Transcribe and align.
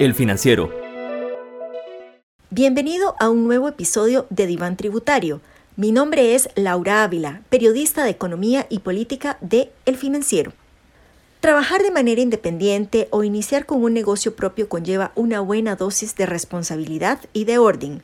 El 0.00 0.14
Financiero. 0.14 0.72
Bienvenido 2.48 3.16
a 3.20 3.28
un 3.28 3.46
nuevo 3.46 3.68
episodio 3.68 4.26
de 4.30 4.46
Diván 4.46 4.78
Tributario. 4.78 5.42
Mi 5.76 5.92
nombre 5.92 6.34
es 6.34 6.48
Laura 6.54 7.04
Ávila, 7.04 7.42
periodista 7.50 8.02
de 8.02 8.08
Economía 8.08 8.66
y 8.70 8.78
Política 8.78 9.36
de 9.42 9.70
El 9.84 9.98
Financiero. 9.98 10.54
Trabajar 11.40 11.82
de 11.82 11.90
manera 11.90 12.22
independiente 12.22 13.08
o 13.10 13.24
iniciar 13.24 13.66
con 13.66 13.84
un 13.84 13.92
negocio 13.92 14.34
propio 14.34 14.70
conlleva 14.70 15.12
una 15.16 15.40
buena 15.40 15.76
dosis 15.76 16.16
de 16.16 16.24
responsabilidad 16.24 17.20
y 17.34 17.44
de 17.44 17.58
orden. 17.58 18.02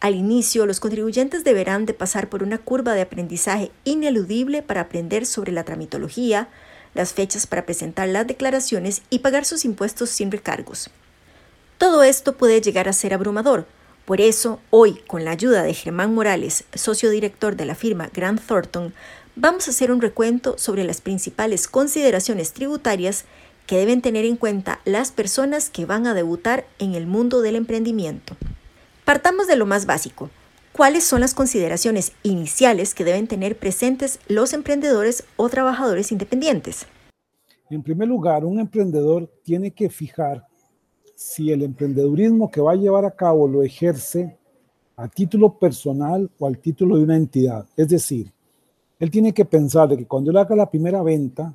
Al 0.00 0.14
inicio, 0.14 0.64
los 0.64 0.80
contribuyentes 0.80 1.44
deberán 1.44 1.84
de 1.84 1.92
pasar 1.92 2.30
por 2.30 2.42
una 2.42 2.56
curva 2.56 2.94
de 2.94 3.02
aprendizaje 3.02 3.70
ineludible 3.84 4.62
para 4.62 4.80
aprender 4.80 5.26
sobre 5.26 5.52
la 5.52 5.64
tramitología, 5.64 6.48
las 6.96 7.12
fechas 7.12 7.46
para 7.46 7.64
presentar 7.64 8.08
las 8.08 8.26
declaraciones 8.26 9.02
y 9.10 9.20
pagar 9.20 9.44
sus 9.44 9.64
impuestos 9.64 10.10
sin 10.10 10.32
recargos. 10.32 10.90
Todo 11.78 12.02
esto 12.02 12.36
puede 12.36 12.60
llegar 12.60 12.88
a 12.88 12.92
ser 12.92 13.14
abrumador. 13.14 13.66
Por 14.06 14.20
eso, 14.20 14.60
hoy, 14.70 15.00
con 15.06 15.24
la 15.24 15.32
ayuda 15.32 15.62
de 15.62 15.74
Germán 15.74 16.14
Morales, 16.14 16.64
socio 16.74 17.10
director 17.10 17.56
de 17.56 17.66
la 17.66 17.74
firma 17.74 18.08
Grant 18.14 18.40
Thornton, 18.40 18.94
vamos 19.34 19.68
a 19.68 19.70
hacer 19.70 19.92
un 19.92 20.00
recuento 20.00 20.56
sobre 20.58 20.84
las 20.84 21.00
principales 21.00 21.68
consideraciones 21.68 22.52
tributarias 22.52 23.24
que 23.66 23.76
deben 23.76 24.00
tener 24.00 24.24
en 24.24 24.36
cuenta 24.36 24.80
las 24.84 25.10
personas 25.10 25.70
que 25.70 25.86
van 25.86 26.06
a 26.06 26.14
debutar 26.14 26.66
en 26.78 26.94
el 26.94 27.06
mundo 27.06 27.42
del 27.42 27.56
emprendimiento. 27.56 28.36
Partamos 29.04 29.46
de 29.46 29.56
lo 29.56 29.66
más 29.66 29.86
básico. 29.86 30.30
¿Cuáles 30.72 31.04
son 31.04 31.20
las 31.20 31.34
consideraciones 31.34 32.12
iniciales 32.22 32.94
que 32.94 33.04
deben 33.04 33.26
tener 33.26 33.56
presentes 33.56 34.18
los 34.28 34.52
emprendedores 34.52 35.24
o 35.36 35.48
trabajadores 35.48 36.12
independientes? 36.12 36.86
En 37.68 37.82
primer 37.82 38.08
lugar, 38.08 38.44
un 38.44 38.60
emprendedor 38.60 39.28
tiene 39.42 39.72
que 39.72 39.90
fijar 39.90 40.46
si 41.14 41.50
el 41.50 41.62
emprendedurismo 41.62 42.50
que 42.50 42.60
va 42.60 42.72
a 42.72 42.76
llevar 42.76 43.04
a 43.04 43.10
cabo 43.10 43.48
lo 43.48 43.62
ejerce 43.62 44.36
a 44.96 45.08
título 45.08 45.58
personal 45.58 46.30
o 46.38 46.46
al 46.46 46.58
título 46.58 46.96
de 46.96 47.04
una 47.04 47.16
entidad. 47.16 47.66
Es 47.76 47.88
decir, 47.88 48.32
él 48.98 49.10
tiene 49.10 49.32
que 49.32 49.44
pensar 49.44 49.88
de 49.88 49.96
que 49.96 50.06
cuando 50.06 50.30
él 50.30 50.36
haga 50.36 50.54
la 50.54 50.70
primera 50.70 51.02
venta, 51.02 51.54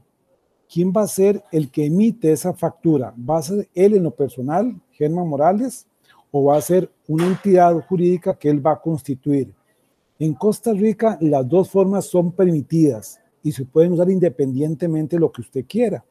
¿quién 0.72 0.92
va 0.92 1.04
a 1.04 1.08
ser 1.08 1.44
el 1.52 1.72
que 1.72 1.86
emite 1.86 2.32
esa 2.32 2.54
factura? 2.54 3.14
¿Va 3.18 3.38
a 3.38 3.44
ser 3.44 3.70
él 3.74 3.96
en 3.96 4.04
lo 4.04 4.12
personal, 4.12 4.76
Germán 4.92 5.28
Morales, 5.28 5.88
o 6.32 6.46
va 6.46 6.58
a 6.58 6.62
ser 6.62 6.90
una 7.08 7.28
entidad 7.28 7.74
jurídica 7.88 8.34
que 8.34 8.50
él 8.50 8.66
va 8.66 8.72
a 8.74 8.82
constituir. 8.82 9.54
En 10.18 10.34
Costa 10.34 10.74
Rica 10.74 11.18
las 11.22 11.48
dos 11.48 11.70
formas 11.70 12.06
son 12.06 12.32
permitidas 12.32 13.21
y 13.44 13.52
se 13.52 13.66
pueden 13.66 13.94
usar 13.94 14.10
independientemente 14.10 15.16
de 15.16 15.20
lo 15.20 15.32
que 15.32 15.42
usted 15.42 15.66
quiera. 15.68 16.04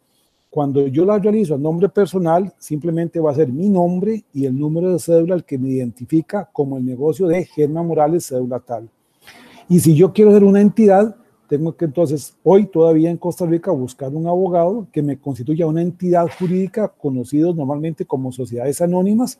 Cuando 0.50 0.84
yo 0.88 1.04
la 1.04 1.18
realizo 1.18 1.54
a 1.54 1.58
nombre 1.58 1.88
personal, 1.88 2.52
simplemente 2.58 3.20
va 3.20 3.30
a 3.30 3.36
ser 3.36 3.52
mi 3.52 3.68
nombre 3.68 4.24
y 4.34 4.46
el 4.46 4.58
número 4.58 4.92
de 4.92 4.98
cédula 4.98 5.36
el 5.36 5.44
que 5.44 5.58
me 5.58 5.68
identifica 5.68 6.48
como 6.52 6.76
el 6.76 6.84
negocio 6.84 7.28
de 7.28 7.44
Germán 7.44 7.86
Morales 7.86 8.26
Cédula 8.26 8.58
Tal. 8.58 8.90
Y 9.68 9.78
si 9.78 9.94
yo 9.94 10.12
quiero 10.12 10.32
ser 10.32 10.42
una 10.42 10.60
entidad, 10.60 11.14
tengo 11.48 11.76
que 11.76 11.84
entonces 11.84 12.36
hoy 12.42 12.66
todavía 12.66 13.10
en 13.10 13.16
Costa 13.16 13.46
Rica 13.46 13.70
buscar 13.70 14.12
un 14.12 14.26
abogado 14.26 14.88
que 14.92 15.02
me 15.02 15.20
constituya 15.20 15.68
una 15.68 15.82
entidad 15.82 16.26
jurídica 16.36 16.88
conocidos 16.88 17.54
normalmente 17.54 18.04
como 18.04 18.32
sociedades 18.32 18.80
anónimas 18.80 19.38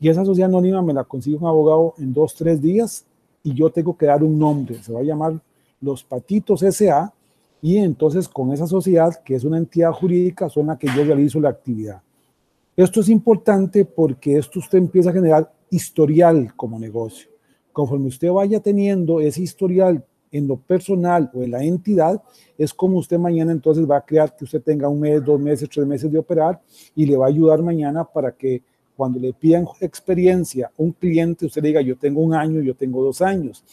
y 0.00 0.08
esa 0.08 0.24
sociedad 0.24 0.48
anónima 0.48 0.82
me 0.82 0.94
la 0.94 1.04
consigue 1.04 1.36
un 1.36 1.46
abogado 1.46 1.94
en 1.98 2.12
dos, 2.12 2.34
tres 2.34 2.60
días 2.60 3.04
y 3.44 3.54
yo 3.54 3.70
tengo 3.70 3.96
que 3.96 4.06
dar 4.06 4.24
un 4.24 4.36
nombre. 4.36 4.82
Se 4.82 4.92
va 4.92 5.00
a 5.00 5.04
llamar 5.04 5.40
Los 5.80 6.02
Patitos 6.02 6.60
SA 6.60 7.12
y 7.62 7.76
entonces 7.78 8.28
con 8.28 8.52
esa 8.52 8.66
sociedad, 8.66 9.22
que 9.22 9.34
es 9.34 9.44
una 9.44 9.58
entidad 9.58 9.92
jurídica, 9.92 10.48
son 10.48 10.68
la 10.68 10.78
que 10.78 10.88
yo 10.88 11.04
realizo 11.04 11.40
la 11.40 11.50
actividad. 11.50 12.02
Esto 12.76 13.00
es 13.00 13.08
importante 13.08 13.84
porque 13.84 14.38
esto 14.38 14.58
usted 14.58 14.78
empieza 14.78 15.10
a 15.10 15.12
generar 15.12 15.52
historial 15.70 16.54
como 16.56 16.78
negocio. 16.78 17.28
Conforme 17.72 18.08
usted 18.08 18.30
vaya 18.30 18.60
teniendo 18.60 19.20
ese 19.20 19.42
historial 19.42 20.04
en 20.32 20.46
lo 20.46 20.56
personal 20.56 21.30
o 21.34 21.42
en 21.42 21.50
la 21.50 21.62
entidad, 21.62 22.22
es 22.56 22.72
como 22.72 22.98
usted 22.98 23.18
mañana 23.18 23.52
entonces 23.52 23.88
va 23.88 23.98
a 23.98 24.04
crear 24.04 24.34
que 24.34 24.44
usted 24.44 24.62
tenga 24.62 24.88
un 24.88 25.00
mes, 25.00 25.24
dos 25.24 25.40
meses, 25.40 25.68
tres 25.68 25.86
meses 25.86 26.10
de 26.10 26.18
operar 26.18 26.60
y 26.94 27.04
le 27.04 27.16
va 27.16 27.26
a 27.26 27.28
ayudar 27.28 27.62
mañana 27.62 28.04
para 28.04 28.32
que 28.32 28.62
cuando 28.96 29.18
le 29.18 29.32
pidan 29.32 29.66
experiencia 29.80 30.66
a 30.66 30.82
un 30.82 30.92
cliente, 30.92 31.46
usted 31.46 31.62
diga, 31.62 31.80
yo 31.80 31.96
tengo 31.96 32.20
un 32.20 32.34
año, 32.34 32.60
yo 32.60 32.74
tengo 32.74 33.02
dos 33.02 33.22
años. 33.22 33.64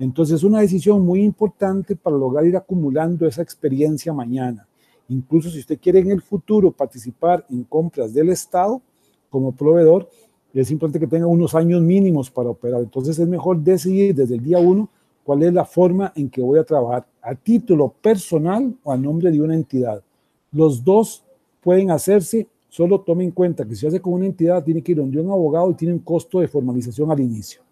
Entonces 0.00 0.36
es 0.36 0.42
una 0.42 0.60
decisión 0.60 1.04
muy 1.04 1.22
importante 1.22 1.94
para 1.94 2.16
lograr 2.16 2.44
ir 2.44 2.56
acumulando 2.56 3.26
esa 3.26 3.42
experiencia 3.42 4.12
mañana. 4.12 4.66
Incluso 5.08 5.50
si 5.50 5.60
usted 5.60 5.78
quiere 5.78 6.00
en 6.00 6.10
el 6.10 6.22
futuro 6.22 6.72
participar 6.72 7.46
en 7.50 7.62
compras 7.62 8.12
del 8.12 8.30
Estado 8.30 8.82
como 9.28 9.52
proveedor, 9.52 10.08
es 10.52 10.70
importante 10.72 10.98
que 10.98 11.06
tenga 11.06 11.26
unos 11.26 11.54
años 11.54 11.82
mínimos 11.82 12.30
para 12.30 12.50
operar. 12.50 12.80
Entonces 12.80 13.18
es 13.18 13.28
mejor 13.28 13.60
decidir 13.60 14.14
desde 14.14 14.34
el 14.34 14.42
día 14.42 14.58
uno 14.58 14.88
cuál 15.22 15.44
es 15.44 15.52
la 15.52 15.64
forma 15.64 16.12
en 16.16 16.28
que 16.30 16.40
voy 16.40 16.58
a 16.58 16.64
trabajar 16.64 17.06
a 17.22 17.34
título 17.36 17.94
personal 18.00 18.74
o 18.82 18.90
a 18.90 18.96
nombre 18.96 19.30
de 19.30 19.40
una 19.40 19.54
entidad. 19.54 20.02
Los 20.50 20.82
dos 20.82 21.22
pueden 21.60 21.90
hacerse 21.90 22.48
Solo 22.70 23.00
tome 23.00 23.24
en 23.24 23.32
cuenta 23.32 23.66
que 23.66 23.74
si 23.74 23.84
hace 23.84 24.00
con 24.00 24.12
una 24.12 24.26
entidad, 24.26 24.62
tiene 24.62 24.80
que 24.80 24.92
ir 24.92 24.98
donde 24.98 25.20
un 25.20 25.28
abogado 25.28 25.72
y 25.72 25.74
tiene 25.74 25.92
un 25.92 25.98
costo 26.00 26.38
de 26.38 26.46
formalización 26.46 27.10
al 27.10 27.18
inicio. 27.18 27.62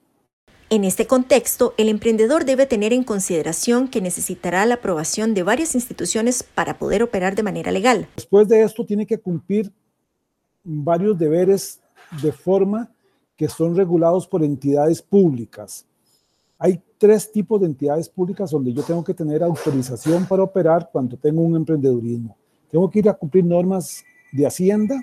En 0.70 0.84
este 0.84 1.06
contexto, 1.06 1.72
el 1.78 1.88
emprendedor 1.88 2.44
debe 2.44 2.66
tener 2.66 2.92
en 2.92 3.02
consideración 3.02 3.88
que 3.88 4.02
necesitará 4.02 4.66
la 4.66 4.74
aprobación 4.74 5.32
de 5.32 5.42
varias 5.42 5.74
instituciones 5.74 6.42
para 6.42 6.78
poder 6.78 7.02
operar 7.02 7.34
de 7.34 7.42
manera 7.42 7.72
legal. 7.72 8.06
Después 8.14 8.48
de 8.48 8.62
esto, 8.62 8.84
tiene 8.84 9.06
que 9.06 9.16
cumplir 9.16 9.72
varios 10.62 11.18
deberes 11.18 11.80
de 12.20 12.32
forma 12.32 12.92
que 13.34 13.48
son 13.48 13.76
regulados 13.76 14.26
por 14.26 14.44
entidades 14.44 15.00
públicas. 15.00 15.86
Hay 16.58 16.82
tres 16.98 17.32
tipos 17.32 17.58
de 17.62 17.66
entidades 17.66 18.10
públicas 18.10 18.50
donde 18.50 18.70
yo 18.74 18.82
tengo 18.82 19.02
que 19.02 19.14
tener 19.14 19.42
autorización 19.42 20.26
para 20.26 20.42
operar 20.42 20.90
cuando 20.92 21.16
tengo 21.16 21.40
un 21.40 21.56
emprendedurismo. 21.56 22.36
Tengo 22.70 22.90
que 22.90 22.98
ir 22.98 23.08
a 23.08 23.14
cumplir 23.14 23.42
normas 23.42 24.04
de 24.32 24.46
Hacienda, 24.46 25.00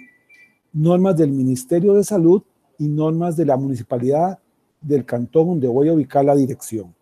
normas 0.71 1.17
del 1.17 1.31
Ministerio 1.31 1.93
de 1.93 2.03
Salud 2.03 2.43
y 2.77 2.87
normas 2.87 3.35
de 3.35 3.45
la 3.45 3.57
municipalidad 3.57 4.37
del 4.85 5.05
cantón 5.05 5.47
donde 5.47 5.67
voy 5.67 5.89
a 5.89 5.93
ubicar 5.93 6.23
la 6.23 6.35
dirección. 6.35 6.93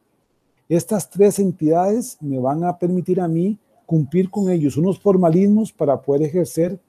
Estas 0.70 1.10
tres 1.10 1.40
entidades 1.40 2.18
me 2.22 2.40
van 2.40 2.64
a 2.64 2.78
permitir 2.78 3.20
a 3.20 3.28
mí 3.28 3.60
cumplir 3.86 4.30
con 4.30 4.50
ellos 4.50 4.78
unos 4.78 5.00
formalismos 5.00 5.72
para 5.72 6.02
poder 6.02 6.24
ejercer 6.24 6.80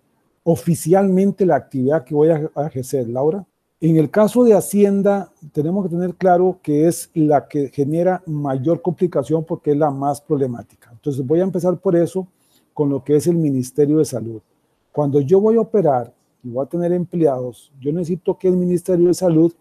oficialmente 0.44 1.44
la 1.44 1.56
actividad 1.56 2.04
que 2.04 2.14
voy 2.14 2.28
a 2.28 2.66
ejercer, 2.66 3.08
Laura. 3.08 3.44
En 3.80 3.96
el 3.96 4.10
caso 4.10 4.44
de 4.44 4.54
Hacienda, 4.54 5.30
tenemos 5.52 5.84
que 5.84 5.90
tener 5.90 6.14
claro 6.14 6.58
que 6.62 6.86
es 6.86 7.10
la 7.12 7.46
que 7.46 7.68
genera 7.68 8.22
mayor 8.26 8.80
complicación 8.80 9.44
porque 9.44 9.72
es 9.72 9.76
la 9.76 9.90
más 9.90 10.20
problemática. 10.20 10.90
Entonces 10.92 11.26
voy 11.26 11.40
a 11.40 11.44
empezar 11.44 11.76
por 11.78 11.96
eso 11.96 12.26
con 12.72 12.88
lo 12.88 13.02
que 13.04 13.16
es 13.16 13.26
el 13.26 13.36
Ministerio 13.36 13.98
de 13.98 14.04
Salud. 14.04 14.40
Cuando 14.92 15.20
yo 15.20 15.40
voy 15.40 15.56
a 15.56 15.60
operar 15.60 16.12
y 16.42 16.50
voy 16.50 16.64
a 16.64 16.68
tener 16.68 16.92
empleados, 16.92 17.72
yo 17.80 17.92
necesito 17.92 18.38
que 18.38 18.48
el 18.48 18.56
Ministerio 18.56 19.08
de 19.08 19.14
Salud 19.14 19.52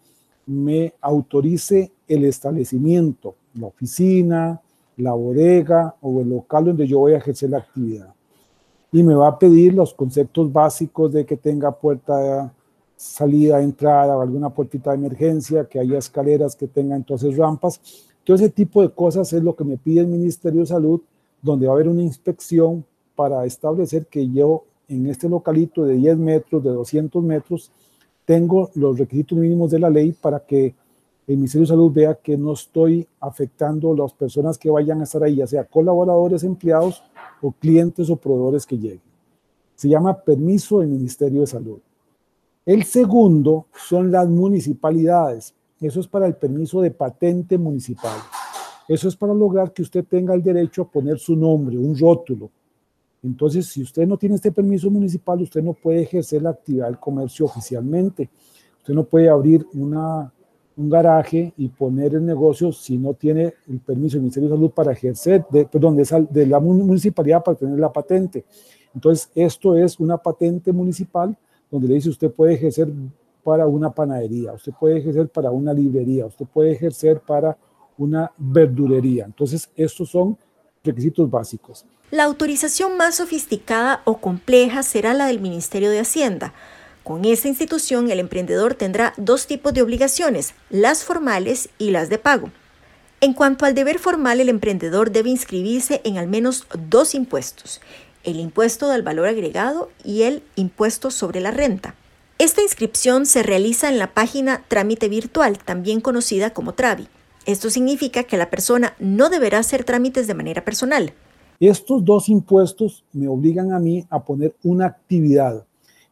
me 0.46 0.94
autorice 1.02 1.92
el 2.08 2.26
establecimiento, 2.26 3.36
la 3.56 3.68
oficina, 3.68 4.62
la 4.98 5.14
bodega 5.14 5.96
o 6.02 6.22
el 6.22 6.30
local 6.30 6.66
donde 6.66 6.88
yo 6.88 7.00
voy 7.00 7.14
a 7.14 7.18
ejercer 7.18 7.50
la 7.50 7.60
actividad. 7.60 8.14
Y 8.92 9.02
me 9.04 9.16
va 9.16 9.30
a 9.30 9.40
pedir 9.40 9.74
los 9.74 9.94
conceptos 9.94 10.52
básicos 10.52 11.12
de 11.12 11.26
que 11.26 11.38
tenga 11.38 11.72
puerta 11.72 12.54
salida, 12.96 13.62
entrada, 13.62 14.16
o 14.16 14.22
alguna 14.22 14.50
puertita 14.50 14.92
de 14.92 14.98
emergencia, 14.98 15.66
que 15.66 15.80
haya 15.80 15.98
escaleras, 15.98 16.56
que 16.56 16.68
tenga 16.68 16.96
entonces 16.96 17.36
rampas. 17.36 17.82
Todo 18.24 18.36
ese 18.36 18.50
tipo 18.50 18.82
de 18.82 18.90
cosas 18.90 19.34
es 19.34 19.44
lo 19.44 19.56
que 19.56 19.64
me 19.64 19.78
pide 19.78 20.02
el 20.02 20.08
Ministerio 20.08 20.62
de 20.62 20.68
Salud, 20.68 21.02
donde 21.42 21.66
va 21.66 21.74
a 21.74 21.76
haber 21.76 21.90
una 21.90 22.04
inspección 22.04 22.86
para 23.16 23.46
establecer 23.46 24.06
que 24.06 24.30
yo 24.30 24.64
en 24.88 25.08
este 25.08 25.28
localito 25.28 25.84
de 25.84 25.96
10 25.96 26.18
metros, 26.18 26.64
de 26.64 26.70
200 26.70 27.24
metros, 27.24 27.72
tengo 28.26 28.70
los 28.76 28.98
requisitos 28.98 29.38
mínimos 29.38 29.72
de 29.72 29.80
la 29.80 29.90
ley 29.90 30.14
para 30.14 30.40
que 30.40 30.76
el 31.26 31.38
Ministerio 31.38 31.62
de 31.62 31.74
Salud 31.74 31.92
vea 31.92 32.16
que 32.16 32.38
no 32.38 32.54
estoy 32.54 33.08
afectando 33.20 33.94
a 33.94 33.96
las 33.96 34.14
personas 34.14 34.58
que 34.58 34.70
vayan 34.70 35.00
a 35.02 35.04
estar 35.04 35.24
ahí, 35.24 35.38
ya 35.38 35.48
sea 35.48 35.64
colaboradores, 35.64 36.44
empleados 36.44 37.02
o 37.42 37.52
clientes 37.52 38.10
o 38.10 38.18
proveedores 38.18 38.66
que 38.66 38.78
lleguen. 38.78 39.02
Se 39.76 39.88
llama 39.88 40.18
permiso 40.22 40.80
del 40.80 40.90
Ministerio 40.90 41.42
de 41.42 41.48
Salud. 41.48 41.80
El 42.66 42.84
segundo 42.84 43.66
son 43.88 44.12
las 44.12 44.28
municipalidades. 44.28 45.54
Eso 45.80 46.00
es 46.00 46.08
para 46.08 46.28
el 46.28 46.36
permiso 46.36 46.82
de 46.82 46.92
patente 46.92 47.58
municipal. 47.58 48.18
Eso 48.88 49.08
es 49.08 49.16
para 49.16 49.34
lograr 49.34 49.72
que 49.72 49.82
usted 49.82 50.06
tenga 50.06 50.34
el 50.34 50.44
derecho 50.44 50.84
a 50.84 50.88
poner 50.90 51.20
su 51.20 51.36
nombre, 51.36 51.78
un 51.78 51.98
rótulo, 51.98 52.50
entonces, 53.24 53.68
si 53.68 53.82
usted 53.82 54.06
no 54.06 54.18
tiene 54.18 54.36
este 54.36 54.52
permiso 54.52 54.92
municipal, 54.92 55.42
usted 55.42 55.64
no 55.64 55.74
puede 55.74 56.02
ejercer 56.02 56.42
la 56.42 56.50
actividad 56.50 56.88
del 56.88 57.00
comercio 57.00 57.46
oficialmente. 57.46 58.30
Usted 58.80 58.94
no 58.94 59.06
puede 59.06 59.30
abrir 59.30 59.66
una, 59.74 60.32
un 60.76 60.90
garaje 60.90 61.54
y 61.56 61.70
poner 61.70 62.16
el 62.16 62.26
negocio 62.26 62.74
si 62.74 62.98
no 62.98 63.14
tiene 63.14 63.54
el 63.70 63.80
permiso 63.80 64.16
del 64.16 64.24
Ministerio 64.24 64.50
de 64.50 64.56
Salud 64.56 64.72
para 64.72 64.92
ejercer, 64.92 65.46
de, 65.50 65.66
perdón, 65.66 65.96
de, 65.96 66.28
de 66.30 66.46
la 66.46 66.60
municipalidad 66.60 67.42
para 67.42 67.58
tener 67.58 67.80
la 67.80 67.94
patente. 67.94 68.44
Entonces, 68.94 69.30
esto 69.34 69.78
es 69.78 70.00
una 70.02 70.18
patente 70.18 70.74
municipal 70.74 71.36
donde 71.72 71.88
le 71.88 71.96
dice 71.96 72.10
usted 72.10 72.30
puede 72.30 72.56
ejercer 72.56 72.92
para 73.42 73.66
una 73.68 73.90
panadería, 73.90 74.54
usted 74.54 74.74
puede 74.78 74.98
ejercer 74.98 75.30
para 75.30 75.50
una 75.50 75.74
librería, 75.74 76.26
usted 76.26 76.46
puede 76.46 76.74
ejercer 76.74 77.22
para 77.22 77.58
una 77.98 78.32
verdulería. 78.38 79.26
Entonces, 79.26 79.70
estos 79.76 80.10
son 80.10 80.38
requisitos 80.84 81.30
básicos. 81.30 81.86
La 82.12 82.26
autorización 82.26 82.98
más 82.98 83.16
sofisticada 83.16 84.02
o 84.06 84.18
compleja 84.18 84.84
será 84.84 85.14
la 85.14 85.28
del 85.28 85.40
Ministerio 85.40 85.90
de 85.90 86.00
Hacienda. 86.00 86.54
Con 87.04 87.26
esta 87.26 87.48
institución, 87.48 88.12
el 88.12 88.20
emprendedor 88.20 88.76
tendrá 88.76 89.14
dos 89.18 89.48
tipos 89.48 89.74
de 89.74 89.82
obligaciones, 89.82 90.54
las 90.70 91.04
formales 91.04 91.70
y 91.78 91.92
las 91.92 92.10
de 92.10 92.18
pago. 92.18 92.52
En 93.22 93.34
cuanto 93.34 93.66
al 93.66 93.74
deber 93.74 94.00
formal, 94.00 94.42
el 94.42 94.50
emprendedor 94.50 95.12
debe 95.12 95.30
inscribirse 95.30 96.02
en 96.04 96.18
al 96.18 96.28
menos 96.28 96.68
dos 96.90 97.16
impuestos, 97.16 97.82
el 98.24 98.40
impuesto 98.40 98.90
del 98.90 99.02
valor 99.02 99.28
agregado 99.28 99.90
y 100.04 100.24
el 100.24 100.44
impuesto 100.56 101.12
sobre 101.12 101.40
la 101.40 101.52
renta. 101.52 101.96
Esta 102.40 102.62
inscripción 102.62 103.26
se 103.26 103.44
realiza 103.44 103.90
en 103.90 104.00
la 104.00 104.14
página 104.14 104.64
Trámite 104.68 105.08
Virtual, 105.08 105.58
también 105.58 106.02
conocida 106.02 106.52
como 106.52 106.74
Travi. 106.74 107.08
Esto 107.46 107.70
significa 107.70 108.24
que 108.24 108.38
la 108.38 108.50
persona 108.50 108.96
no 109.00 109.30
deberá 109.30 109.60
hacer 109.60 109.84
trámites 109.84 110.28
de 110.28 110.34
manera 110.34 110.64
personal. 110.64 111.14
Estos 111.60 112.04
dos 112.06 112.30
impuestos 112.30 113.04
me 113.12 113.28
obligan 113.28 113.74
a 113.74 113.80
mí 113.80 114.06
a 114.10 114.24
poner 114.24 114.56
una 114.64 114.86
actividad 114.86 115.66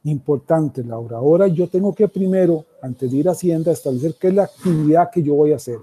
importante, 0.04 0.84
Laura. 0.84 1.18
Ahora 1.18 1.48
yo 1.48 1.68
tengo 1.68 1.94
que 1.96 2.08
primero, 2.08 2.66
antes 2.82 3.12
de 3.12 3.18
ir 3.18 3.30
a 3.30 3.32
Hacienda, 3.32 3.72
establecer 3.72 4.16
qué 4.20 4.28
es 4.28 4.34
la 4.34 4.44
actividad 4.44 5.10
que 5.10 5.24
yo 5.24 5.36
voy 5.36 5.54
a 5.54 5.56
hacer. 5.56 5.78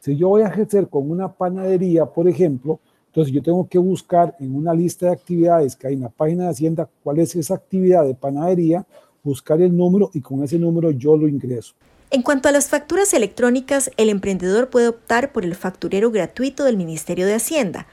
Si 0.00 0.16
yo 0.16 0.28
voy 0.28 0.42
a 0.42 0.48
ejercer 0.48 0.88
con 0.88 1.10
una 1.10 1.32
panadería, 1.32 2.06
por 2.06 2.26
ejemplo, 2.28 2.80
entonces 3.06 3.32
yo 3.32 3.42
tengo 3.42 3.68
que 3.68 3.78
buscar 3.78 4.34
en 4.40 4.54
una 4.54 4.72
lista 4.72 5.06
de 5.06 5.12
actividades 5.12 5.76
que 5.76 5.88
hay 5.88 5.94
en 5.94 6.00
la 6.00 6.08
página 6.08 6.44
de 6.44 6.50
Hacienda 6.50 6.88
cuál 7.02 7.18
es 7.18 7.36
esa 7.36 7.54
actividad 7.54 8.04
de 8.04 8.14
panadería, 8.14 8.86
buscar 9.22 9.60
el 9.60 9.76
número 9.76 10.10
y 10.14 10.20
con 10.20 10.42
ese 10.42 10.58
número 10.58 10.90
yo 10.90 11.16
lo 11.16 11.28
ingreso. 11.28 11.74
En 12.12 12.22
cuanto 12.22 12.48
a 12.48 12.52
las 12.52 12.68
facturas 12.68 13.14
electrónicas, 13.14 13.92
el 13.96 14.08
emprendedor 14.08 14.68
puede 14.68 14.88
optar 14.88 15.30
por 15.30 15.44
el 15.44 15.54
facturero 15.54 16.10
gratuito 16.10 16.64
del 16.64 16.76
Ministerio 16.76 17.24
de 17.24 17.34
Hacienda. 17.34 17.86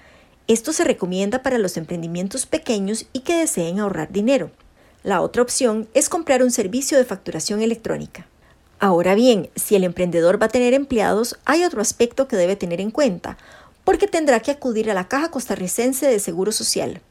Esto 0.47 0.73
se 0.73 0.83
recomienda 0.83 1.43
para 1.43 1.59
los 1.59 1.77
emprendimientos 1.77 2.47
pequeños 2.47 3.05
y 3.13 3.19
que 3.19 3.35
deseen 3.35 3.79
ahorrar 3.79 4.11
dinero. 4.11 4.49
La 5.03 5.21
otra 5.21 5.43
opción 5.43 5.87
es 5.93 6.09
comprar 6.09 6.41
un 6.41 6.49
servicio 6.49 6.97
de 6.97 7.05
facturación 7.05 7.61
electrónica. 7.61 8.25
Ahora 8.79 9.13
bien, 9.13 9.51
si 9.55 9.75
el 9.75 9.83
emprendedor 9.83 10.41
va 10.41 10.47
a 10.47 10.49
tener 10.49 10.73
empleados, 10.73 11.37
hay 11.45 11.63
otro 11.63 11.79
aspecto 11.79 12.27
que 12.27 12.37
debe 12.37 12.55
tener 12.55 12.81
en 12.81 12.89
cuenta, 12.89 13.37
porque 13.83 14.07
tendrá 14.07 14.39
que 14.39 14.49
acudir 14.49 14.89
a 14.89 14.95
la 14.95 15.07
Caja 15.07 15.29
Costarricense 15.29 16.07
de 16.07 16.17
Seguro 16.17 16.51
Social. 16.51 17.01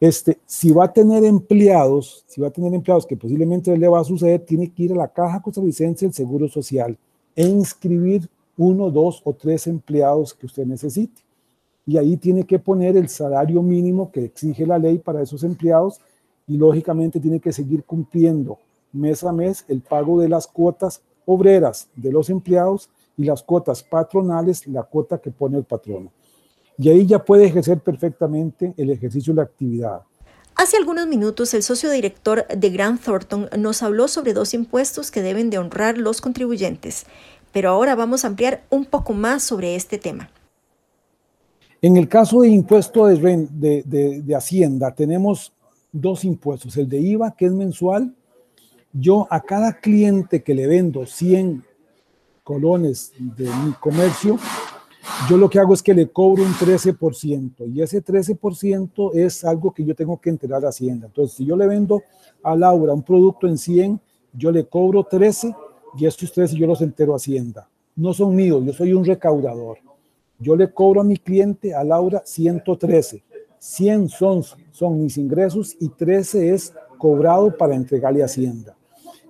Este, 0.00 0.38
si 0.46 0.70
va 0.70 0.84
a 0.84 0.92
tener 0.92 1.24
empleados, 1.24 2.24
si 2.28 2.40
va 2.40 2.48
a 2.48 2.52
tener 2.52 2.72
empleados 2.72 3.04
que 3.04 3.16
posiblemente 3.16 3.76
le 3.76 3.88
va 3.88 4.00
a 4.00 4.04
suceder, 4.04 4.44
tiene 4.44 4.70
que 4.70 4.84
ir 4.84 4.92
a 4.92 4.96
la 4.96 5.08
Caja 5.08 5.42
Costarricense 5.42 6.06
del 6.06 6.14
Seguro 6.14 6.48
Social 6.48 6.96
e 7.34 7.46
inscribir 7.46 8.28
uno, 8.56 8.90
dos 8.90 9.20
o 9.24 9.32
tres 9.32 9.66
empleados 9.66 10.34
que 10.34 10.46
usted 10.46 10.66
necesite. 10.66 11.22
Y 11.84 11.96
ahí 11.96 12.16
tiene 12.16 12.44
que 12.44 12.58
poner 12.58 12.96
el 12.96 13.08
salario 13.08 13.62
mínimo 13.62 14.12
que 14.12 14.24
exige 14.24 14.66
la 14.66 14.78
ley 14.78 14.98
para 14.98 15.22
esos 15.22 15.42
empleados 15.42 16.00
y 16.46 16.56
lógicamente 16.56 17.18
tiene 17.18 17.40
que 17.40 17.52
seguir 17.52 17.84
cumpliendo 17.84 18.58
mes 18.92 19.24
a 19.24 19.32
mes 19.32 19.64
el 19.68 19.80
pago 19.80 20.20
de 20.20 20.28
las 20.28 20.46
cuotas 20.46 21.02
obreras 21.26 21.88
de 21.94 22.12
los 22.12 22.30
empleados 22.30 22.88
y 23.16 23.24
las 23.24 23.42
cuotas 23.42 23.82
patronales, 23.82 24.66
la 24.66 24.84
cuota 24.84 25.18
que 25.18 25.30
pone 25.30 25.58
el 25.58 25.64
patrono. 25.64 26.10
Y 26.78 26.88
ahí 26.88 27.06
ya 27.06 27.24
puede 27.24 27.46
ejercer 27.46 27.80
perfectamente 27.80 28.72
el 28.76 28.90
ejercicio 28.90 29.32
de 29.32 29.38
la 29.38 29.42
actividad. 29.42 30.02
Hace 30.54 30.76
algunos 30.76 31.06
minutos 31.06 31.54
el 31.54 31.62
socio 31.62 31.90
director 31.90 32.46
de 32.48 32.70
Grant 32.70 33.02
Thornton 33.02 33.48
nos 33.58 33.82
habló 33.82 34.08
sobre 34.08 34.32
dos 34.32 34.54
impuestos 34.54 35.10
que 35.10 35.22
deben 35.22 35.50
de 35.50 35.58
honrar 35.58 35.98
los 35.98 36.20
contribuyentes, 36.20 37.06
pero 37.52 37.70
ahora 37.70 37.94
vamos 37.94 38.24
a 38.24 38.28
ampliar 38.28 38.64
un 38.70 38.84
poco 38.84 39.12
más 39.12 39.42
sobre 39.42 39.76
este 39.76 39.98
tema. 39.98 40.30
En 41.80 41.96
el 41.96 42.08
caso 42.08 42.40
de 42.40 42.48
impuesto 42.48 43.06
de, 43.06 43.52
de, 43.54 44.22
de 44.22 44.34
Hacienda 44.34 44.92
tenemos 44.94 45.52
dos 45.92 46.24
impuestos, 46.24 46.76
el 46.76 46.88
de 46.88 46.98
IVA 46.98 47.34
que 47.36 47.46
es 47.46 47.52
mensual 47.52 48.14
yo 48.92 49.26
a 49.30 49.40
cada 49.40 49.74
cliente 49.74 50.42
que 50.42 50.54
le 50.54 50.66
vendo 50.66 51.06
100 51.06 51.64
colones 52.42 53.12
de 53.18 53.44
mi 53.44 53.72
comercio, 53.72 54.38
yo 55.28 55.36
lo 55.36 55.48
que 55.48 55.58
hago 55.58 55.74
es 55.74 55.82
que 55.82 55.94
le 55.94 56.08
cobro 56.08 56.42
un 56.42 56.52
13% 56.52 57.72
y 57.72 57.82
ese 57.82 58.04
13% 58.04 59.14
es 59.14 59.44
algo 59.44 59.72
que 59.72 59.84
yo 59.84 59.94
tengo 59.94 60.20
que 60.20 60.30
enterar 60.30 60.64
a 60.64 60.68
Hacienda. 60.68 61.06
Entonces, 61.06 61.36
si 61.36 61.44
yo 61.44 61.56
le 61.56 61.66
vendo 61.66 62.02
a 62.42 62.54
Laura 62.56 62.94
un 62.94 63.02
producto 63.02 63.46
en 63.46 63.58
100, 63.58 64.00
yo 64.32 64.50
le 64.50 64.66
cobro 64.66 65.04
13 65.04 65.54
y 65.98 66.06
estos 66.06 66.32
13 66.32 66.56
yo 66.56 66.66
los 66.66 66.80
entero 66.80 67.12
a 67.12 67.16
Hacienda. 67.16 67.68
No 67.96 68.12
son 68.12 68.34
míos, 68.34 68.62
yo 68.64 68.72
soy 68.72 68.92
un 68.92 69.04
recaudador. 69.04 69.78
Yo 70.38 70.54
le 70.54 70.72
cobro 70.72 71.00
a 71.00 71.04
mi 71.04 71.16
cliente, 71.16 71.74
a 71.74 71.82
Laura, 71.82 72.22
113. 72.24 73.22
100 73.58 74.08
son, 74.08 74.42
son 74.70 75.02
mis 75.02 75.18
ingresos 75.18 75.76
y 75.80 75.88
13 75.88 76.54
es 76.54 76.72
cobrado 76.96 77.56
para 77.56 77.74
entregarle 77.74 78.22
a 78.22 78.26
Hacienda 78.26 78.78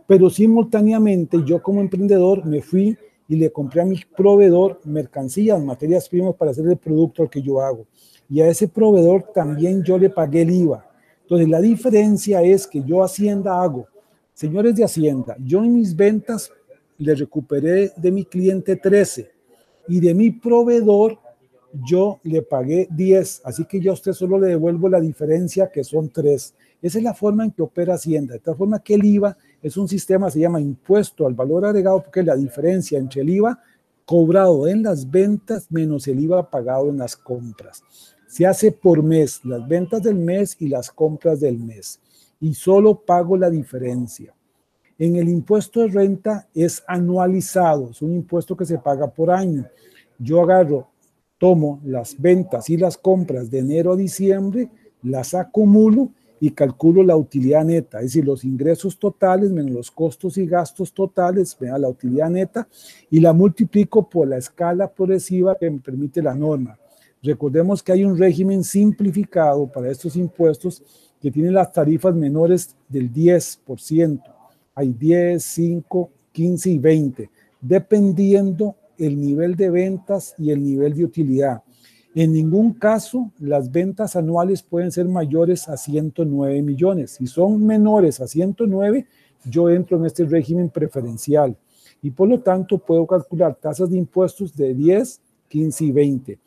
pero 0.08 0.30
simultáneamente 0.30 1.38
yo 1.44 1.62
como 1.62 1.82
emprendedor 1.82 2.44
me 2.46 2.62
fui 2.62 2.96
y 3.28 3.36
le 3.36 3.52
compré 3.52 3.82
a 3.82 3.84
mi 3.84 4.00
proveedor 4.16 4.80
mercancías, 4.84 5.62
materias 5.62 6.08
primas 6.08 6.34
para 6.34 6.50
hacer 6.50 6.66
el 6.66 6.78
producto 6.78 7.28
que 7.28 7.42
yo 7.42 7.60
hago. 7.60 7.86
Y 8.28 8.40
a 8.40 8.48
ese 8.48 8.68
proveedor 8.68 9.24
también 9.34 9.82
yo 9.82 9.98
le 9.98 10.08
pagué 10.08 10.42
el 10.42 10.50
IVA. 10.50 10.84
Entonces 11.22 11.48
la 11.48 11.60
diferencia 11.60 12.42
es 12.42 12.66
que 12.66 12.82
yo 12.82 13.02
Hacienda 13.02 13.62
hago, 13.62 13.86
señores 14.32 14.74
de 14.74 14.84
Hacienda, 14.84 15.36
yo 15.44 15.62
en 15.62 15.74
mis 15.74 15.94
ventas 15.94 16.50
le 16.96 17.14
recuperé 17.14 17.92
de 17.96 18.10
mi 18.10 18.24
cliente 18.24 18.76
13 18.76 19.30
y 19.88 20.00
de 20.00 20.14
mi 20.14 20.30
proveedor 20.30 21.18
yo 21.86 22.18
le 22.22 22.40
pagué 22.40 22.88
10, 22.90 23.42
así 23.44 23.66
que 23.66 23.78
yo 23.78 23.90
a 23.90 23.94
usted 23.94 24.12
solo 24.12 24.38
le 24.38 24.48
devuelvo 24.48 24.88
la 24.88 25.00
diferencia 25.00 25.70
que 25.70 25.84
son 25.84 26.08
3. 26.08 26.54
Esa 26.80 26.98
es 26.98 27.04
la 27.04 27.12
forma 27.12 27.44
en 27.44 27.50
que 27.50 27.60
opera 27.60 27.94
Hacienda, 27.94 28.34
de 28.34 28.40
tal 28.40 28.56
forma 28.56 28.82
que 28.82 28.94
el 28.94 29.04
IVA 29.04 29.36
es 29.62 29.76
un 29.76 29.88
sistema, 29.88 30.30
se 30.30 30.40
llama 30.40 30.60
impuesto 30.60 31.26
al 31.26 31.34
valor 31.34 31.64
agregado, 31.64 32.02
porque 32.02 32.22
la 32.22 32.36
diferencia 32.36 32.98
entre 32.98 33.22
el 33.22 33.30
IVA 33.30 33.58
cobrado 34.04 34.66
en 34.66 34.82
las 34.82 35.10
ventas 35.10 35.66
menos 35.70 36.08
el 36.08 36.20
IVA 36.20 36.48
pagado 36.48 36.88
en 36.88 36.98
las 36.98 37.16
compras. 37.16 37.82
Se 38.26 38.46
hace 38.46 38.72
por 38.72 39.02
mes, 39.02 39.44
las 39.44 39.66
ventas 39.66 40.02
del 40.02 40.16
mes 40.16 40.56
y 40.60 40.68
las 40.68 40.90
compras 40.90 41.40
del 41.40 41.58
mes, 41.58 42.00
y 42.40 42.54
solo 42.54 42.98
pago 43.00 43.36
la 43.36 43.50
diferencia. 43.50 44.34
En 44.98 45.16
el 45.16 45.28
impuesto 45.28 45.80
de 45.80 45.88
renta 45.88 46.48
es 46.54 46.82
anualizado, 46.86 47.90
es 47.90 48.02
un 48.02 48.14
impuesto 48.14 48.56
que 48.56 48.64
se 48.64 48.78
paga 48.78 49.08
por 49.08 49.30
año. 49.30 49.66
Yo 50.18 50.42
agarro, 50.42 50.88
tomo 51.36 51.80
las 51.84 52.20
ventas 52.20 52.68
y 52.70 52.76
las 52.76 52.96
compras 52.96 53.50
de 53.50 53.58
enero 53.60 53.92
a 53.92 53.96
diciembre, 53.96 54.70
las 55.02 55.34
acumulo 55.34 56.10
y 56.40 56.50
calculo 56.50 57.02
la 57.02 57.16
utilidad 57.16 57.64
neta, 57.64 57.98
es 57.98 58.06
decir, 58.06 58.24
los 58.24 58.44
ingresos 58.44 58.98
totales 58.98 59.50
menos 59.50 59.72
los 59.72 59.90
costos 59.90 60.38
y 60.38 60.46
gastos 60.46 60.92
totales, 60.92 61.56
me 61.60 61.68
da 61.68 61.78
la 61.78 61.88
utilidad 61.88 62.30
neta, 62.30 62.68
y 63.10 63.20
la 63.20 63.32
multiplico 63.32 64.08
por 64.08 64.28
la 64.28 64.36
escala 64.36 64.88
progresiva 64.88 65.56
que 65.56 65.70
me 65.70 65.80
permite 65.80 66.22
la 66.22 66.34
norma. 66.34 66.78
Recordemos 67.22 67.82
que 67.82 67.92
hay 67.92 68.04
un 68.04 68.16
régimen 68.16 68.62
simplificado 68.62 69.66
para 69.66 69.90
estos 69.90 70.14
impuestos 70.16 70.82
que 71.20 71.30
tiene 71.30 71.50
las 71.50 71.72
tarifas 71.72 72.14
menores 72.14 72.76
del 72.88 73.12
10%. 73.12 74.22
Hay 74.74 74.92
10, 74.92 75.42
5, 75.42 76.10
15 76.30 76.70
y 76.70 76.78
20, 76.78 77.30
dependiendo 77.60 78.76
el 78.96 79.20
nivel 79.20 79.56
de 79.56 79.70
ventas 79.70 80.34
y 80.38 80.50
el 80.50 80.62
nivel 80.62 80.94
de 80.94 81.04
utilidad. 81.04 81.62
En 82.20 82.32
ningún 82.32 82.72
caso 82.72 83.30
las 83.38 83.70
ventas 83.70 84.16
anuales 84.16 84.64
pueden 84.64 84.90
ser 84.90 85.06
mayores 85.06 85.68
a 85.68 85.76
109 85.76 86.62
millones. 86.62 87.12
Si 87.12 87.28
son 87.28 87.64
menores 87.64 88.20
a 88.20 88.26
109, 88.26 89.06
yo 89.44 89.70
entro 89.70 89.98
en 89.98 90.06
este 90.06 90.24
régimen 90.24 90.68
preferencial 90.68 91.56
y 92.02 92.10
por 92.10 92.28
lo 92.28 92.40
tanto 92.40 92.78
puedo 92.78 93.06
calcular 93.06 93.54
tasas 93.54 93.90
de 93.90 93.98
impuestos 93.98 94.56
de 94.56 94.74
10, 94.74 95.20
15 95.46 95.84
y 95.84 95.92
20. 95.92 96.38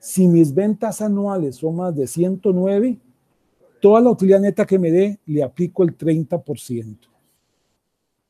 Si 0.00 0.26
mis 0.26 0.52
ventas 0.52 1.00
anuales 1.00 1.54
son 1.54 1.76
más 1.76 1.94
de 1.94 2.08
109, 2.08 2.98
toda 3.80 4.00
la 4.00 4.10
utilidad 4.10 4.40
neta 4.40 4.66
que 4.66 4.80
me 4.80 4.90
dé 4.90 5.20
le 5.26 5.44
aplico 5.44 5.84
el 5.84 5.96
30%. 5.96 6.96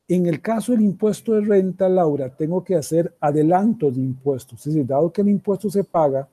En 0.07 0.27
el 0.27 0.39
caso 0.39 0.73
del 0.73 0.83
impuesto 0.83 1.33
de 1.33 1.41
renta, 1.41 1.89
Laura, 1.89 2.29
tengo 2.29 2.63
que 2.63 2.75
hacer 2.75 3.11
adelantos 3.19 3.95
de 3.95 4.01
impuestos. 4.01 4.59
Es 4.59 4.65
decir, 4.75 4.85
dado 4.85 5.11
que 5.11 5.21
el 5.21 5.29
impuesto 5.29 5.67
se 5.67 5.83
paga 5.83 6.29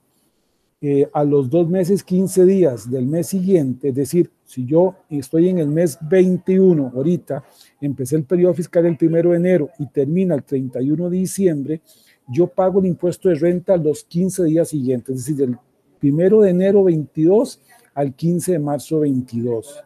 eh, 0.81 1.09
a 1.13 1.25
los 1.25 1.51
dos 1.51 1.69
meses, 1.69 2.05
15 2.05 2.45
días 2.45 2.91
del 2.91 3.07
mes 3.07 3.27
siguiente, 3.27 3.89
es 3.89 3.95
decir, 3.95 4.31
si 4.45 4.65
yo 4.65 4.95
estoy 5.11 5.49
en 5.49 5.59
el 5.59 5.69
mes 5.69 5.99
21 6.01 6.93
ahorita, 6.95 7.45
empecé 7.81 8.15
el 8.17 8.25
periodo 8.25 8.55
fiscal 8.55 8.87
el 8.87 8.97
primero 8.97 9.31
de 9.31 9.39
enero 9.39 9.71
y 9.79 9.87
termina 9.87 10.37
el 10.37 10.45
31 10.45 11.11
de 11.11 11.17
diciembre, 11.17 11.81
yo 12.29 12.47
pago 12.47 12.79
el 12.79 12.87
impuesto 12.87 13.29
de 13.29 13.35
renta 13.35 13.77
los 13.77 14.05
15 14.05 14.45
días 14.45 14.69
siguientes, 14.69 15.17
es 15.17 15.27
decir, 15.27 15.37
del 15.37 15.59
primero 15.99 16.43
de 16.43 16.51
enero 16.51 16.85
22 16.85 17.61
al 17.95 18.15
15 18.15 18.53
de 18.53 18.59
marzo 18.61 19.01
22. 19.01 19.83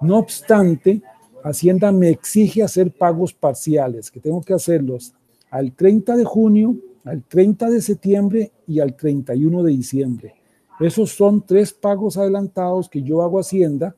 No 0.00 0.18
obstante, 0.18 1.00
Hacienda 1.44 1.92
me 1.92 2.08
exige 2.08 2.62
hacer 2.62 2.90
pagos 2.90 3.34
parciales, 3.34 4.10
que 4.10 4.18
tengo 4.18 4.40
que 4.40 4.54
hacerlos 4.54 5.12
al 5.50 5.72
30 5.72 6.16
de 6.16 6.24
junio, 6.24 6.74
al 7.04 7.22
30 7.22 7.70
de 7.70 7.80
septiembre 7.80 8.50
y 8.66 8.80
al 8.80 8.96
31 8.96 9.62
de 9.62 9.70
diciembre. 9.70 10.34
Esos 10.80 11.12
son 11.12 11.42
tres 11.42 11.72
pagos 11.72 12.16
adelantados 12.16 12.88
que 12.88 13.02
yo 13.02 13.22
hago 13.22 13.38
a 13.38 13.42
Hacienda 13.42 13.94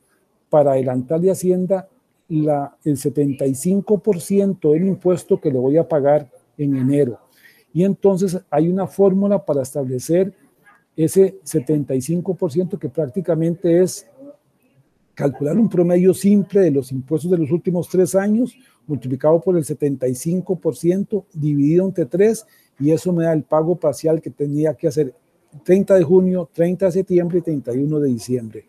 para 0.49 0.73
adelantarle 0.73 1.29
a 1.29 1.33
Hacienda 1.33 1.87
el 2.29 2.47
75% 2.97 4.71
del 4.71 4.87
impuesto 4.87 5.39
que 5.39 5.51
le 5.51 5.57
voy 5.57 5.77
a 5.77 5.87
pagar 5.87 6.29
en 6.57 6.75
enero. 6.75 7.19
Y 7.73 7.83
entonces 7.83 8.39
hay 8.49 8.67
una 8.69 8.87
fórmula 8.87 9.43
para 9.43 9.61
establecer 9.61 10.33
ese 10.95 11.39
75% 11.43 12.77
que 12.77 12.89
prácticamente 12.89 13.81
es 13.81 14.07
calcular 15.13 15.57
un 15.57 15.69
promedio 15.69 16.13
simple 16.13 16.61
de 16.61 16.71
los 16.71 16.91
impuestos 16.91 17.31
de 17.31 17.37
los 17.37 17.51
últimos 17.51 17.87
tres 17.87 18.13
años 18.15 18.55
multiplicado 18.87 19.39
por 19.41 19.57
el 19.57 19.63
75% 19.63 21.25
dividido 21.33 21.85
entre 21.85 22.05
tres 22.05 22.45
y 22.79 22.91
eso 22.91 23.11
me 23.13 23.25
da 23.25 23.33
el 23.33 23.43
pago 23.43 23.75
parcial 23.75 24.21
que 24.21 24.29
tenía 24.29 24.73
que 24.73 24.87
hacer 24.87 25.13
30 25.63 25.95
de 25.95 26.03
junio, 26.03 26.49
30 26.53 26.85
de 26.85 26.91
septiembre 26.91 27.39
y 27.39 27.41
31 27.41 27.99
de 27.99 28.09
diciembre. 28.09 28.65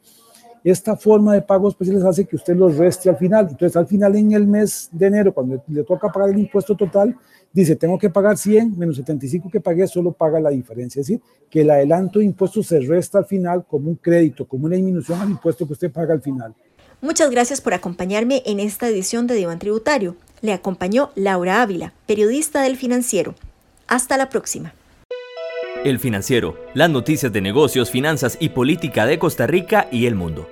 Esta 0.65 0.97
forma 0.97 1.35
de 1.35 1.43
pagos 1.43 1.75
especiales 1.75 2.05
hace 2.05 2.25
que 2.25 2.37
usted 2.37 2.57
los 2.57 2.77
reste 2.77 3.09
al 3.09 3.17
final. 3.17 3.47
Entonces, 3.51 3.77
al 3.77 3.87
final 3.87 4.17
en 4.17 4.33
el 4.33 4.47
mes 4.47 4.89
de 4.91 5.07
enero, 5.07 5.33
cuando 5.33 5.63
le 5.69 5.85
toca 5.85 6.09
pagar 6.09 6.31
el 6.31 6.39
impuesto 6.39 6.77
total, 6.77 7.17
dice, 7.53 7.77
tengo 7.77 7.99
que 7.99 8.11
pagar 8.11 8.37
100 8.37 8.77
menos 8.77 8.97
75 8.97 9.49
que 9.51 9.61
pagué, 9.61 9.87
solo 9.87 10.13
paga 10.13 10.41
la 10.41 10.51
diferencia. 10.51 11.01
Es 11.01 11.07
decir, 11.07 11.23
que 11.49 11.61
el 11.61 11.71
adelanto 11.71 12.19
de 12.19 12.25
impuestos 12.25 12.67
se 12.67 12.81
resta 12.81 13.19
al 13.19 13.27
final 13.27 13.65
como 13.67 13.89
un 13.89 13.97
crédito, 13.97 14.47
como 14.47 14.67
una 14.67 14.77
disminución 14.77 15.21
al 15.21 15.31
impuesto 15.31 15.67
que 15.67 15.75
usted 15.75 15.93
paga 15.93 16.13
al 16.13 16.21
final. 16.21 16.55
Muchas 17.01 17.31
gracias 17.31 17.61
por 17.61 17.75
acompañarme 17.75 18.43
en 18.45 18.59
esta 18.59 18.89
edición 18.89 19.29
de 19.29 19.37
Diván 19.37 19.61
Tributario. 19.61 20.17
Le 20.41 20.53
acompañó 20.53 21.11
Laura 21.15 21.63
Ávila, 21.63 21.93
periodista 22.07 22.63
del 22.63 22.77
Financiero. 22.77 23.37
Hasta 23.87 24.17
la 24.17 24.29
próxima. 24.29 24.75
El 25.85 26.01
Financiero, 26.01 26.59
las 26.75 26.91
noticias 26.91 27.33
de 27.33 27.41
negocios, 27.41 27.93
finanzas 27.93 28.37
y 28.41 28.49
política 28.49 29.07
de 29.07 29.21
Costa 29.21 29.47
Rica 29.47 29.87
y 29.93 30.07
el 30.07 30.17
mundo. 30.17 30.49